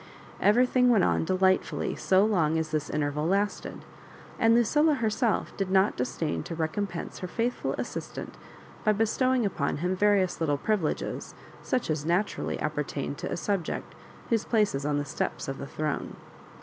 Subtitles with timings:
[0.41, 3.71] Everything went on delightfully so long as this interval last^,
[4.39, 8.35] and Lucilla herself did not disdain to recompense her faithfhl assistant
[8.83, 13.93] by bestowing upon him various little privileges, such as naturally appertain to a subject
[14.31, 16.15] whose place is on the steps of the throne.